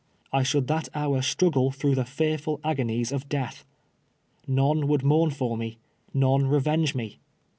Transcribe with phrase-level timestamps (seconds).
[0.33, 3.65] I should that hour struggle through the fearful agonies of death!
[4.49, 5.77] Xone would mourn for me—
[6.11, 7.19] none revenge me.